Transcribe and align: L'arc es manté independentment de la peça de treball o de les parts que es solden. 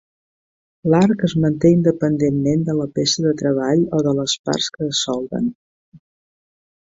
L'arc 0.91 1.19
es 1.27 1.33
manté 1.43 1.69
independentment 1.73 2.63
de 2.69 2.73
la 2.79 2.87
peça 2.95 3.25
de 3.27 3.33
treball 3.41 3.85
o 3.97 4.01
de 4.09 4.13
les 4.21 4.35
parts 4.49 4.71
que 4.77 4.87
es 4.93 5.03
solden. 5.09 5.53